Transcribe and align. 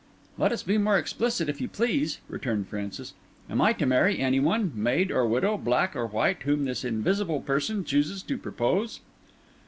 "Let 0.35 0.51
us 0.51 0.63
be 0.63 0.79
more 0.79 0.97
explicit, 0.97 1.47
if 1.47 1.61
you 1.61 1.67
please," 1.67 2.17
returned 2.27 2.67
Francis. 2.67 3.13
"Am 3.47 3.61
I 3.61 3.71
to 3.73 3.85
marry 3.85 4.17
any 4.17 4.39
one, 4.39 4.71
maid 4.73 5.11
or 5.11 5.27
widow, 5.27 5.57
black 5.59 5.95
or 5.95 6.07
white, 6.07 6.41
whom 6.41 6.65
this 6.65 6.83
invisible 6.83 7.39
person 7.41 7.85
chooses 7.85 8.23
to 8.23 8.35
propose?" 8.39 9.01